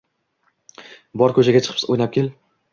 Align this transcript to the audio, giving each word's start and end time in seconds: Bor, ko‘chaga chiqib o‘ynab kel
Bor, 1.25 1.37
ko‘chaga 1.37 1.63
chiqib 1.71 1.89
o‘ynab 1.97 2.19
kel 2.19 2.35